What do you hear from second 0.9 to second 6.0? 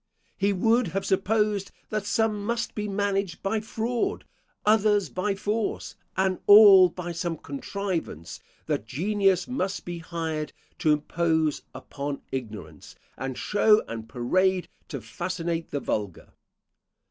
have supposed that some must be managed by fraud, others by force,